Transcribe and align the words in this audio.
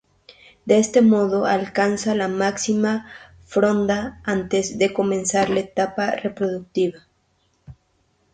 De 0.65 0.79
este 0.79 1.03
modo 1.03 1.45
alcanza 1.45 2.15
la 2.15 2.27
máxima 2.27 3.05
fronda 3.45 4.19
antes 4.23 4.79
de 4.79 4.91
comenzar 4.93 5.51
la 5.51 5.59
etapa 5.59 6.09
reproductiva. 6.09 7.05